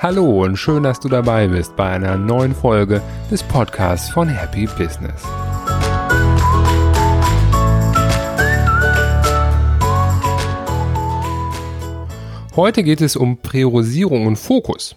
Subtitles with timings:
[0.00, 4.66] Hallo und schön, dass du dabei bist bei einer neuen Folge des Podcasts von Happy
[4.66, 5.24] Business.
[12.54, 14.96] Heute geht es um Priorisierung und Fokus.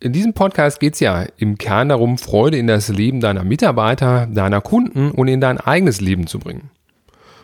[0.00, 4.26] In diesem Podcast geht es ja im Kern darum, Freude in das Leben deiner Mitarbeiter,
[4.26, 6.70] deiner Kunden und in dein eigenes Leben zu bringen.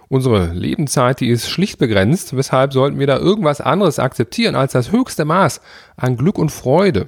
[0.08, 4.92] Unsere Lebenszeit, die ist schlicht begrenzt, weshalb sollten wir da irgendwas anderes akzeptieren als das
[4.92, 5.60] höchste Maß
[5.96, 7.06] an Glück und Freude.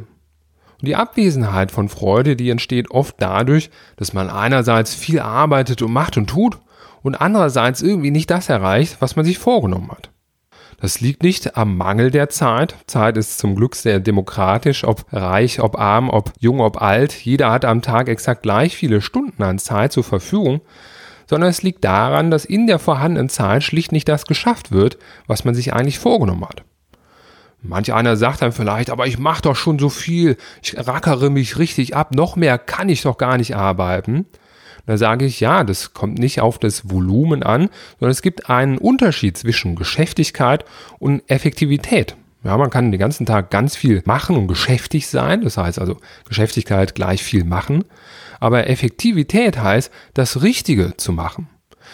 [0.81, 5.93] Und die Abwesenheit von Freude, die entsteht oft dadurch, dass man einerseits viel arbeitet und
[5.93, 6.59] macht und tut
[7.03, 10.11] und andererseits irgendwie nicht das erreicht, was man sich vorgenommen hat.
[10.81, 12.77] Das liegt nicht am Mangel der Zeit.
[12.87, 17.13] Zeit ist zum Glück sehr demokratisch, ob reich, ob arm, ob jung, ob alt.
[17.13, 20.61] Jeder hat am Tag exakt gleich viele Stunden an Zeit zur Verfügung
[21.29, 25.45] sondern es liegt daran, dass in der vorhandenen Zeit schlicht nicht das geschafft wird, was
[25.45, 26.65] man sich eigentlich vorgenommen hat.
[27.61, 31.59] Manch einer sagt dann vielleicht, aber ich mache doch schon so viel, ich rackere mich
[31.59, 34.27] richtig ab, noch mehr kann ich doch gar nicht arbeiten.
[34.87, 38.79] Da sage ich, ja, das kommt nicht auf das Volumen an, sondern es gibt einen
[38.79, 40.65] Unterschied zwischen Geschäftigkeit
[40.99, 42.17] und Effektivität.
[42.49, 45.99] Ja, man kann den ganzen Tag ganz viel machen und geschäftig sein, das heißt also
[46.27, 47.85] Geschäftigkeit gleich viel machen.
[48.41, 51.51] Aber Effektivität heißt, das Richtige zu machen.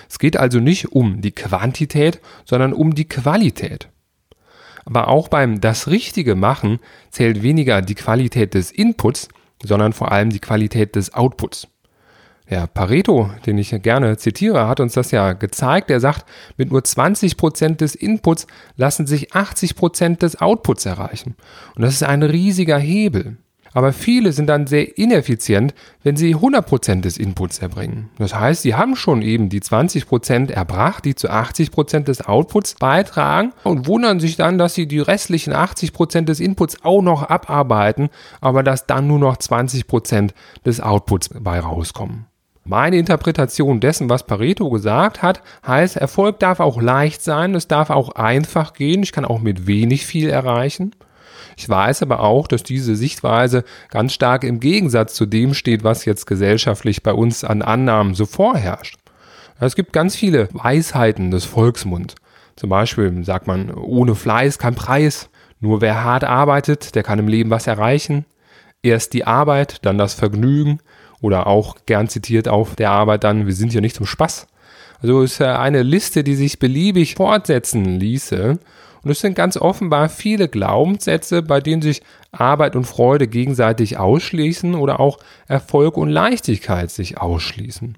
[0.08, 3.88] Es geht also nicht um die Quantität, sondern um die Qualität.
[4.84, 6.78] Aber auch beim das Richtige machen
[7.10, 9.26] zählt weniger die Qualität des Inputs,
[9.60, 11.66] sondern vor allem die Qualität des Outputs.
[12.50, 15.90] Der Pareto, den ich gerne zitiere, hat uns das ja gezeigt.
[15.90, 16.26] Er sagt,
[16.58, 21.36] mit nur 20 Prozent des Inputs lassen sich 80 Prozent des Outputs erreichen.
[21.74, 23.38] Und das ist ein riesiger Hebel.
[23.74, 28.08] Aber viele sind dann sehr ineffizient, wenn sie 100% des Inputs erbringen.
[28.18, 33.52] Das heißt, sie haben schon eben die 20% erbracht, die zu 80% des Outputs beitragen
[33.64, 38.62] und wundern sich dann, dass sie die restlichen 80% des Inputs auch noch abarbeiten, aber
[38.62, 40.30] dass dann nur noch 20%
[40.64, 42.26] des Outputs bei rauskommen.
[42.66, 47.90] Meine Interpretation dessen, was Pareto gesagt hat, heißt, Erfolg darf auch leicht sein, es darf
[47.90, 50.92] auch einfach gehen, ich kann auch mit wenig viel erreichen.
[51.58, 56.06] Ich weiß aber auch, dass diese Sichtweise ganz stark im Gegensatz zu dem steht, was
[56.06, 58.96] jetzt gesellschaftlich bei uns an Annahmen so vorherrscht.
[59.60, 62.14] Es gibt ganz viele Weisheiten des Volksmunds.
[62.56, 65.28] Zum Beispiel sagt man, ohne Fleiß kein Preis.
[65.60, 68.24] Nur wer hart arbeitet, der kann im Leben was erreichen.
[68.82, 70.80] Erst die Arbeit, dann das Vergnügen.
[71.24, 74.46] Oder auch gern zitiert auf der Arbeit dann, wir sind hier nicht zum Spaß.
[75.00, 78.58] Also ist eine Liste, die sich beliebig fortsetzen ließe.
[79.02, 84.74] Und es sind ganz offenbar viele Glaubenssätze, bei denen sich Arbeit und Freude gegenseitig ausschließen
[84.74, 85.16] oder auch
[85.48, 87.96] Erfolg und Leichtigkeit sich ausschließen.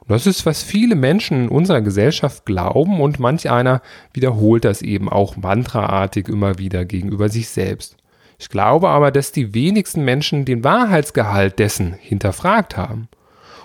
[0.00, 3.80] Und das ist, was viele Menschen in unserer Gesellschaft glauben und manch einer
[4.12, 7.96] wiederholt das eben auch mantraartig immer wieder gegenüber sich selbst.
[8.40, 13.08] Ich glaube aber, dass die wenigsten Menschen den Wahrheitsgehalt dessen hinterfragt haben.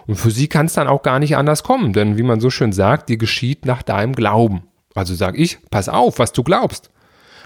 [0.05, 2.49] Und für sie kann es dann auch gar nicht anders kommen, denn wie man so
[2.49, 4.63] schön sagt, dir geschieht nach deinem Glauben.
[4.93, 6.91] Also sage ich, pass auf, was du glaubst.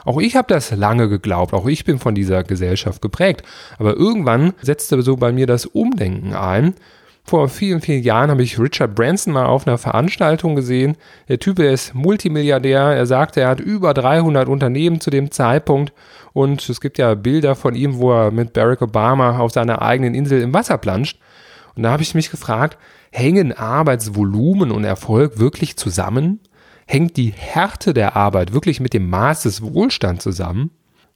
[0.05, 3.43] Auch ich habe das lange geglaubt, auch ich bin von dieser Gesellschaft geprägt.
[3.77, 6.73] Aber irgendwann setzte so bei mir das Umdenken ein.
[7.23, 10.97] Vor vielen, vielen Jahren habe ich Richard Branson mal auf einer Veranstaltung gesehen.
[11.27, 12.81] Der Typ ist Multimilliardär.
[12.81, 15.93] Er sagte, er hat über 300 Unternehmen zu dem Zeitpunkt.
[16.33, 20.15] Und es gibt ja Bilder von ihm, wo er mit Barack Obama auf seiner eigenen
[20.15, 21.19] Insel im Wasser planscht.
[21.75, 22.77] Und da habe ich mich gefragt,
[23.11, 26.39] hängen Arbeitsvolumen und Erfolg wirklich zusammen?
[26.89, 30.71] hängt die Härte der Arbeit wirklich mit dem Maß des Wohlstands zusammen?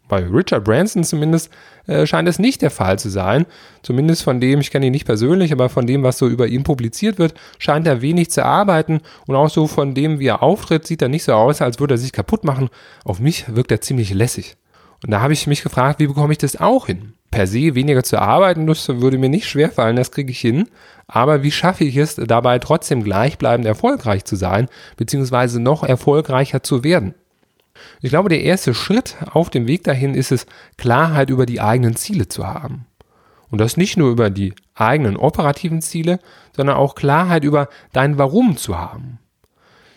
[0.08, 1.50] Bei Richard Branson zumindest
[1.88, 3.46] äh, scheint es nicht der Fall zu sein.
[3.81, 6.64] Zumindest von dem, ich kenne ihn nicht persönlich, aber von dem, was so über ihn
[6.64, 9.02] publiziert wird, scheint er wenig zu arbeiten.
[9.28, 11.96] Und auch so von dem, wie er auftritt, sieht er nicht so aus, als würde
[11.96, 12.69] er sich kaputt machen.
[13.06, 14.58] Auf mich wirkt er ziemlich lässig.
[15.03, 17.14] Und da habe ich mich gefragt, wie bekomme ich das auch hin?
[17.30, 20.70] Per se weniger zu arbeiten, das würde mir nicht schwerfallen, das kriege ich hin.
[21.08, 26.84] Aber wie schaffe ich es, dabei trotzdem gleichbleibend erfolgreich zu sein, beziehungsweise noch erfolgreicher zu
[26.84, 27.16] werden?
[28.02, 30.46] Ich glaube, der erste Schritt auf dem Weg dahin ist es,
[30.78, 32.85] Klarheit über die eigenen Ziele zu haben.
[33.49, 36.20] Und das nicht nur über die eigenen operativen Ziele,
[36.55, 39.20] sondern auch Klarheit über dein Warum zu haben.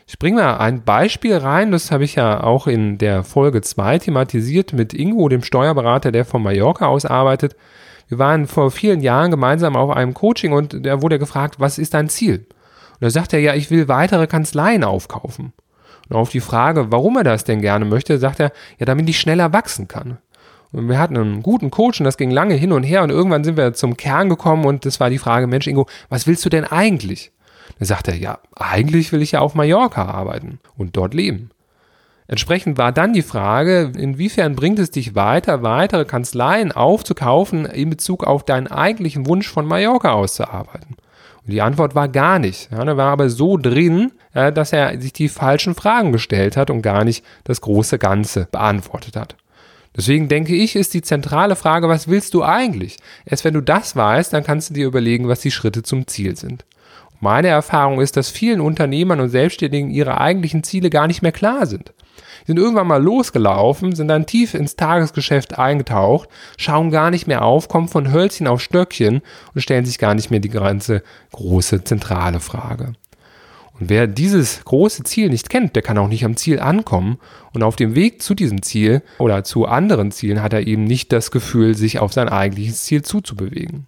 [0.09, 3.99] Ich bringe mal ein Beispiel rein, das habe ich ja auch in der Folge 2
[3.99, 7.57] thematisiert mit Ingo, dem Steuerberater, der von Mallorca aus arbeitet.
[8.07, 11.95] Wir waren vor vielen Jahren gemeinsam auf einem Coaching und da wurde gefragt, was ist
[11.95, 12.47] dein Ziel?
[12.93, 15.53] Und da sagt er, ja, ich will weitere Kanzleien aufkaufen.
[16.09, 19.19] Und auf die Frage, warum er das denn gerne möchte, sagt er, ja, damit ich
[19.19, 20.19] schneller wachsen kann.
[20.73, 23.45] Und wir hatten einen guten Coach und das ging lange hin und her und irgendwann
[23.45, 26.49] sind wir zum Kern gekommen und das war die Frage, Mensch Ingo, was willst du
[26.49, 27.33] denn eigentlich?
[27.79, 31.51] Dann sagt er, ja, eigentlich will ich ja auf Mallorca arbeiten und dort leben.
[32.29, 38.25] Entsprechend war dann die Frage, inwiefern bringt es dich weiter, weitere Kanzleien aufzukaufen in Bezug
[38.25, 40.97] auf deinen eigentlichen Wunsch von Mallorca aus zu arbeiten?
[41.45, 42.73] Und die Antwort war gar nicht.
[42.73, 46.71] Ja, er war aber so drin, ja, dass er sich die falschen Fragen gestellt hat
[46.71, 49.37] und gar nicht das große Ganze beantwortet hat.
[49.97, 52.99] Deswegen denke ich, ist die zentrale Frage, was willst du eigentlich?
[53.25, 56.37] Erst wenn du das weißt, dann kannst du dir überlegen, was die Schritte zum Ziel
[56.37, 56.67] sind.
[57.19, 61.65] Meine Erfahrung ist, dass vielen Unternehmern und Selbstständigen ihre eigentlichen Ziele gar nicht mehr klar
[61.65, 61.95] sind
[62.47, 67.69] sind irgendwann mal losgelaufen, sind dann tief ins Tagesgeschäft eingetaucht, schauen gar nicht mehr auf,
[67.69, 69.23] kommen von Hölzchen auf Stöckchen
[69.55, 71.03] und stellen sich gar nicht mehr die ganze
[71.33, 72.93] große zentrale Frage.
[73.79, 77.19] Und wer dieses große Ziel nicht kennt, der kann auch nicht am Ziel ankommen.
[77.53, 81.13] Und auf dem Weg zu diesem Ziel oder zu anderen Zielen hat er eben nicht
[81.13, 83.87] das Gefühl, sich auf sein eigentliches Ziel zuzubewegen.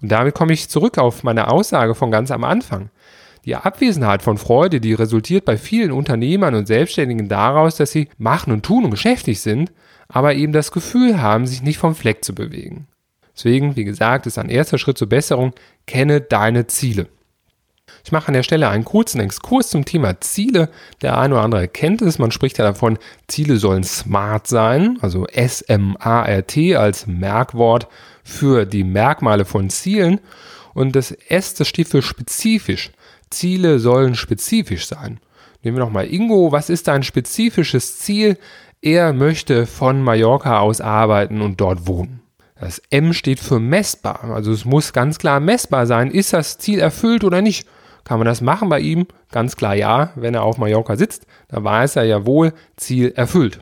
[0.00, 2.90] Und damit komme ich zurück auf meine Aussage von ganz am Anfang.
[3.44, 8.52] Die Abwesenheit von Freude, die resultiert bei vielen Unternehmern und Selbstständigen daraus, dass sie machen
[8.52, 9.72] und tun und geschäftig sind,
[10.08, 12.86] aber eben das Gefühl haben, sich nicht vom Fleck zu bewegen.
[13.36, 15.52] Deswegen, wie gesagt, ist ein erster Schritt zur Besserung,
[15.86, 17.08] kenne deine Ziele.
[18.04, 20.68] Ich mache an der Stelle einen kurzen Exkurs zum Thema Ziele.
[21.00, 22.18] Der eine oder andere kennt es.
[22.18, 22.98] Man spricht ja davon,
[23.28, 27.88] Ziele sollen smart sein, also S-M-A-R-T als Merkwort
[28.22, 30.20] für die Merkmale von Zielen.
[30.74, 32.90] Und das S, das steht für spezifisch.
[33.30, 35.18] Ziele sollen spezifisch sein.
[35.62, 36.52] Nehmen wir nochmal Ingo.
[36.52, 38.36] Was ist dein spezifisches Ziel?
[38.82, 42.20] Er möchte von Mallorca aus arbeiten und dort wohnen.
[42.60, 44.24] Das M steht für messbar.
[44.24, 46.10] Also es muss ganz klar messbar sein.
[46.10, 47.66] Ist das Ziel erfüllt oder nicht?
[48.04, 49.06] Kann man das machen bei ihm?
[49.30, 50.12] Ganz klar ja.
[50.14, 53.60] Wenn er auf Mallorca sitzt, dann weiß er ja wohl, Ziel erfüllt.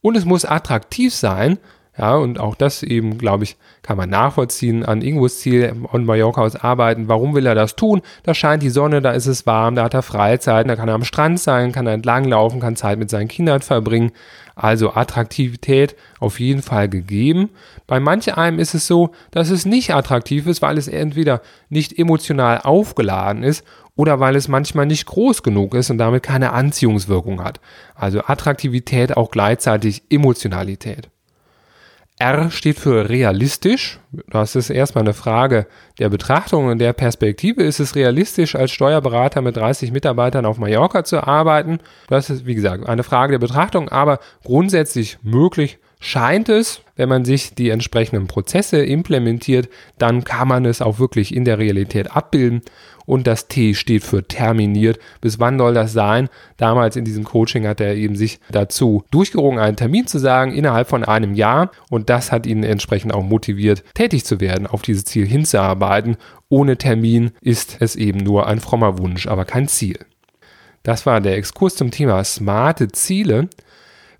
[0.00, 1.58] Und es muss attraktiv sein.
[1.98, 6.40] Ja, und auch das eben, glaube ich, kann man nachvollziehen an Ingos Ziel von Mallorca
[6.40, 7.08] aus arbeiten.
[7.08, 8.00] Warum will er das tun?
[8.22, 10.94] Da scheint die Sonne, da ist es warm, da hat er Freizeit, da kann er
[10.94, 14.12] am Strand sein, kann er entlanglaufen, kann Zeit mit seinen Kindern verbringen.
[14.54, 17.50] Also Attraktivität auf jeden Fall gegeben.
[17.86, 21.98] Bei manch einem ist es so, dass es nicht attraktiv ist, weil es entweder nicht
[21.98, 23.64] emotional aufgeladen ist
[23.96, 27.60] oder weil es manchmal nicht groß genug ist und damit keine Anziehungswirkung hat.
[27.94, 31.11] Also Attraktivität auch gleichzeitig Emotionalität.
[32.18, 33.98] R steht für realistisch.
[34.28, 35.66] Das ist erstmal eine Frage
[35.98, 37.62] der Betrachtung und der Perspektive.
[37.62, 41.78] Ist es realistisch, als Steuerberater mit 30 Mitarbeitern auf Mallorca zu arbeiten?
[42.08, 47.24] Das ist, wie gesagt, eine Frage der Betrachtung, aber grundsätzlich möglich scheint es, wenn man
[47.24, 49.68] sich die entsprechenden Prozesse implementiert,
[49.98, 52.62] dann kann man es auch wirklich in der Realität abbilden
[53.06, 54.98] und das T steht für terminiert.
[55.20, 56.28] Bis wann soll das sein?
[56.56, 60.88] Damals in diesem Coaching hat er eben sich dazu durchgerungen, einen Termin zu sagen innerhalb
[60.88, 65.04] von einem Jahr und das hat ihn entsprechend auch motiviert, tätig zu werden, auf dieses
[65.04, 66.16] Ziel hinzuarbeiten.
[66.48, 69.98] Ohne Termin ist es eben nur ein frommer Wunsch, aber kein Ziel.
[70.82, 73.48] Das war der Exkurs zum Thema smarte Ziele.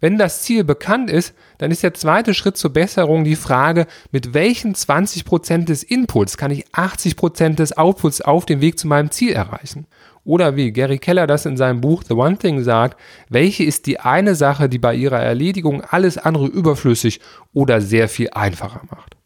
[0.03, 4.35] Wenn das Ziel bekannt ist, dann ist der zweite Schritt zur Besserung die Frage, mit
[4.35, 9.31] welchen 20% des Inputs kann ich 80% des Outputs auf dem Weg zu meinem Ziel
[9.31, 9.87] erreichen?
[10.25, 14.01] Oder wie Gary Keller das in seinem Buch The One Thing sagt, welche ist die
[14.01, 17.21] eine Sache, die bei ihrer Erledigung alles andere überflüssig
[17.53, 19.22] oder sehr viel einfacher macht?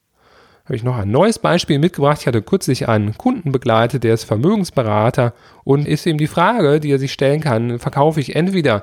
[0.66, 2.18] Habe ich noch ein neues Beispiel mitgebracht.
[2.20, 5.32] Ich hatte kürzlich einen Kunden begleitet, der ist Vermögensberater
[5.62, 8.82] und ist eben die Frage, die er sich stellen kann, verkaufe ich entweder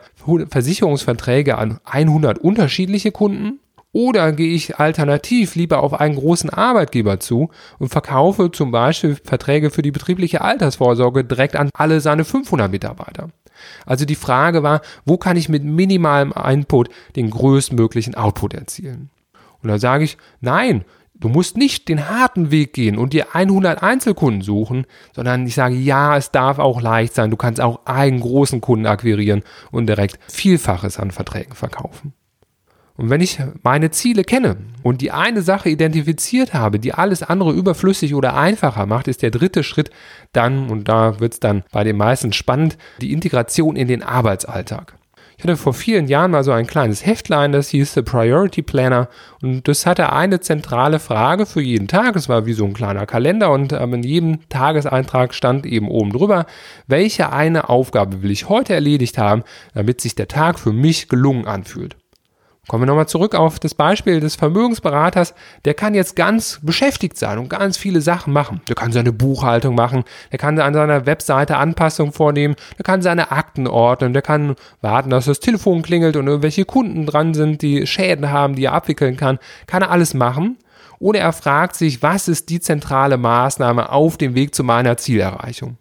[0.50, 3.60] Versicherungsverträge an 100 unterschiedliche Kunden
[3.92, 7.50] oder gehe ich alternativ lieber auf einen großen Arbeitgeber zu
[7.80, 13.30] und verkaufe zum Beispiel Verträge für die betriebliche Altersvorsorge direkt an alle seine 500 Mitarbeiter.
[13.86, 19.10] Also die Frage war, wo kann ich mit minimalem Input den größtmöglichen Output erzielen?
[19.62, 20.84] Und da sage ich, nein,
[21.16, 25.76] Du musst nicht den harten Weg gehen und dir 100 Einzelkunden suchen, sondern ich sage,
[25.76, 27.32] ja, es darf auch leicht sein.
[27.32, 32.14] Du kannst auch einen großen Kunden akquirieren und direkt Vielfaches an Verträgen verkaufen.
[32.96, 37.52] Und wenn ich meine Ziele kenne und die eine Sache identifiziert habe, die alles andere
[37.52, 39.90] überflüssig oder einfacher macht, ist der dritte Schritt
[40.32, 44.96] dann, und da wird es dann bei den meisten spannend, die Integration in den Arbeitsalltag.
[45.44, 49.10] Ich hatte vor vielen Jahren mal so ein kleines Heftlein, das hieß The Priority Planner
[49.42, 52.16] und das hatte eine zentrale Frage für jeden Tag.
[52.16, 56.14] Es war wie so ein kleiner Kalender und ähm, in jedem Tageseintrag stand eben oben
[56.14, 56.46] drüber,
[56.88, 61.46] welche eine Aufgabe will ich heute erledigt haben, damit sich der Tag für mich gelungen
[61.46, 61.98] anfühlt.
[62.70, 65.34] Kommen wir nochmal zurück auf das Beispiel des Vermögensberaters.
[65.66, 68.62] Der kann jetzt ganz beschäftigt sein und ganz viele Sachen machen.
[68.70, 73.32] Der kann seine Buchhaltung machen, der kann an seiner Webseite Anpassungen vornehmen, der kann seine
[73.32, 77.86] Akten ordnen, der kann warten, dass das Telefon klingelt und irgendwelche Kunden dran sind, die
[77.86, 79.40] Schäden haben, die er abwickeln kann.
[79.68, 80.58] Kann er alles machen.
[81.00, 85.78] Oder er fragt sich, was ist die zentrale Maßnahme auf dem Weg zu meiner Zielerreichung?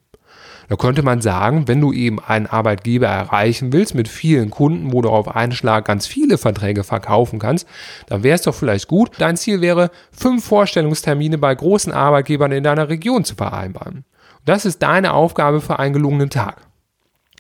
[0.73, 5.03] Da könnte man sagen, wenn du eben einen Arbeitgeber erreichen willst mit vielen Kunden, wo
[5.03, 7.69] du auf einen Schlag ganz viele Verträge verkaufen kannst,
[8.07, 12.65] dann wäre es doch vielleicht gut, dein Ziel wäre, fünf Vorstellungstermine bei großen Arbeitgebern in
[12.65, 14.07] deiner Region zu vereinbaren.
[14.47, 16.63] Das ist deine Aufgabe für einen gelungenen Tag.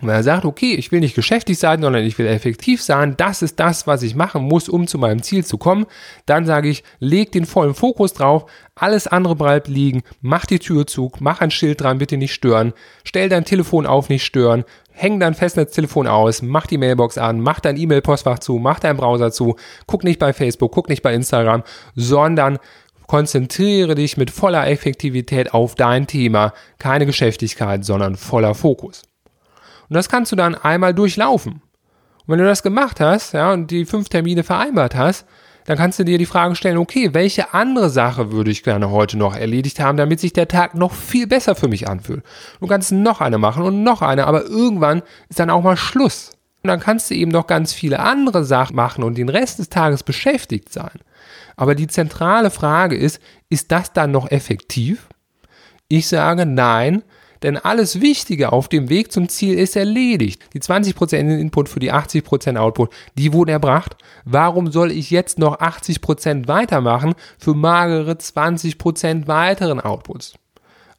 [0.02, 3.40] Wenn er sagt, okay, ich will nicht geschäftig sein, sondern ich will effektiv sein, das
[3.40, 5.86] ist das, was ich machen muss, um zu meinem Ziel zu kommen,
[6.26, 10.88] dann sage ich, leg den vollen Fokus drauf, alles andere bleibt liegen, mach die Tür
[10.88, 12.72] zu, mach ein Schild dran, bitte nicht stören,
[13.04, 17.60] stell dein Telefon auf, nicht stören, häng dein Festnetztelefon aus, mach die Mailbox an, mach
[17.60, 19.54] dein E-Mail-Postfach zu, mach deinen Browser zu,
[19.86, 21.62] guck nicht bei Facebook, guck nicht bei Instagram,
[21.94, 22.58] sondern
[23.06, 29.02] konzentriere dich mit voller Effektivität auf dein Thema, keine Geschäftigkeit, sondern voller Fokus.
[29.92, 31.52] Und das kannst du dann einmal durchlaufen.
[31.52, 35.26] Und wenn du das gemacht hast, ja, und die fünf Termine vereinbart hast,
[35.66, 39.18] dann kannst du dir die Frage stellen, okay, welche andere Sache würde ich gerne heute
[39.18, 42.24] noch erledigt haben, damit sich der Tag noch viel besser für mich anfühlt.
[42.58, 46.30] Du kannst noch eine machen und noch eine, aber irgendwann ist dann auch mal Schluss.
[46.62, 49.68] Und dann kannst du eben noch ganz viele andere Sachen machen und den Rest des
[49.68, 51.00] Tages beschäftigt sein.
[51.56, 53.20] Aber die zentrale Frage ist,
[53.50, 55.10] ist das dann noch effektiv?
[55.88, 57.02] Ich sage nein,
[57.42, 60.42] denn alles Wichtige auf dem Weg zum Ziel ist erledigt.
[60.54, 63.96] Die 20% Input für die 80% Output, die wurden erbracht.
[64.24, 70.34] Warum soll ich jetzt noch 80% weitermachen für magere 20% weiteren Outputs?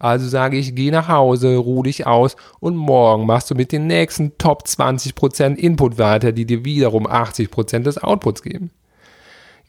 [0.03, 3.88] Also sage ich, geh nach Hause, ruh dich aus und morgen machst du mit den
[3.88, 8.71] nächsten Top 20% Input weiter, die dir wiederum 80% des Outputs geben.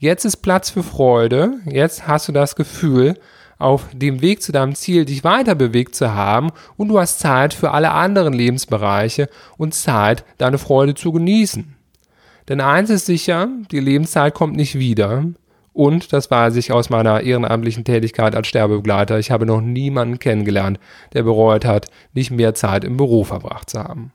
[0.01, 3.15] Jetzt ist Platz für Freude, jetzt hast du das Gefühl,
[3.59, 7.55] auf dem Weg zu deinem Ziel dich weiter bewegt zu haben und du hast Zeit
[7.55, 11.75] für alle anderen Lebensbereiche und Zeit, deine Freude zu genießen.
[12.49, 15.25] Denn eins ist sicher, die Lebenszeit kommt nicht wieder.
[15.73, 19.19] Und das weiß ich aus meiner ehrenamtlichen Tätigkeit als Sterbebegleiter.
[19.19, 20.79] Ich habe noch niemanden kennengelernt,
[21.15, 24.13] der bereut hat, nicht mehr Zeit im Büro verbracht zu haben.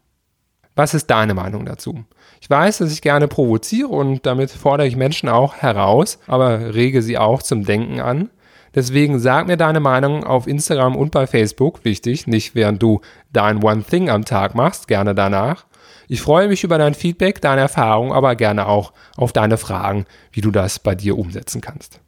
[0.75, 2.05] Was ist deine Meinung dazu?
[2.39, 7.01] Ich weiß, dass ich gerne provoziere und damit fordere ich Menschen auch heraus, aber rege
[7.01, 8.29] sie auch zum Denken an.
[8.75, 11.83] Deswegen sag mir deine Meinung auf Instagram und bei Facebook.
[11.83, 13.01] Wichtig, nicht während du
[13.33, 15.65] dein One Thing am Tag machst, gerne danach.
[16.07, 20.41] Ich freue mich über dein Feedback, deine Erfahrung, aber gerne auch auf deine Fragen, wie
[20.41, 21.99] du das bei dir umsetzen kannst.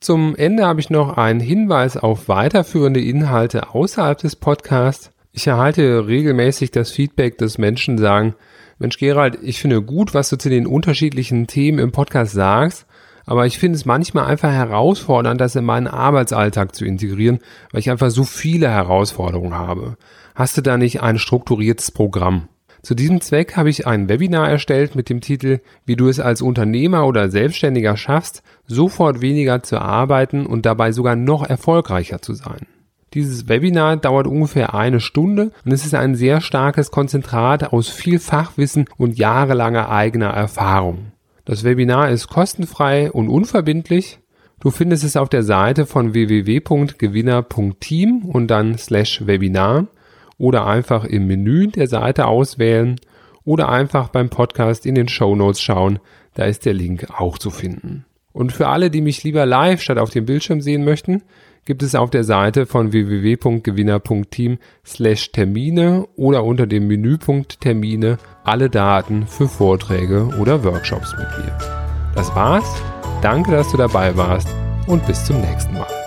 [0.00, 5.10] Zum Ende habe ich noch einen Hinweis auf weiterführende Inhalte außerhalb des Podcasts.
[5.32, 8.34] Ich erhalte regelmäßig das Feedback, dass Menschen sagen,
[8.78, 12.84] Mensch Gerald, ich finde gut, was du zu den unterschiedlichen Themen im Podcast sagst,
[13.26, 17.38] aber ich finde es manchmal einfach herausfordernd, das in meinen Arbeitsalltag zu integrieren,
[17.72, 19.96] weil ich einfach so viele Herausforderungen habe.
[20.34, 22.48] Hast du da nicht ein strukturiertes Programm?
[22.82, 26.42] Zu diesem Zweck habe ich ein Webinar erstellt mit dem Titel Wie du es als
[26.42, 32.66] Unternehmer oder Selbstständiger schaffst, sofort weniger zu arbeiten und dabei sogar noch erfolgreicher zu sein.
[33.14, 38.18] Dieses Webinar dauert ungefähr eine Stunde und es ist ein sehr starkes Konzentrat aus viel
[38.18, 41.13] Fachwissen und jahrelanger eigener Erfahrung.
[41.44, 44.18] Das Webinar ist kostenfrei und unverbindlich.
[44.60, 49.88] Du findest es auf der Seite von www.gewinner.team und dann slash Webinar
[50.38, 52.98] oder einfach im Menü der Seite auswählen
[53.44, 55.98] oder einfach beim Podcast in den Show Notes schauen.
[56.32, 58.06] Da ist der Link auch zu finden.
[58.34, 61.22] Und für alle, die mich lieber live statt auf dem Bildschirm sehen möchten,
[61.64, 68.68] gibt es auf der Seite von www.gewinner.team slash Termine oder unter dem Menüpunkt Termine alle
[68.68, 71.56] Daten für Vorträge oder Workshops mit mir.
[72.14, 72.68] Das war's.
[73.22, 74.48] Danke, dass du dabei warst
[74.86, 76.03] und bis zum nächsten Mal.